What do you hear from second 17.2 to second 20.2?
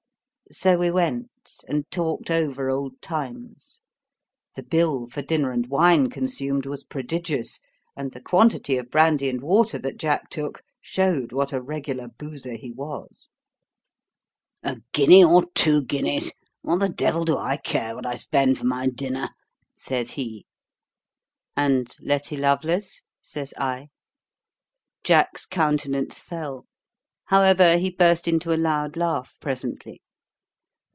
do I care what I spend for my dinner?' says